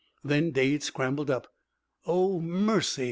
Then 0.23 0.49
Dade 0.49 0.81
scrambled 0.81 1.29
up. 1.29 1.53
"Oh, 2.07 2.39
mercy!" 2.39 2.99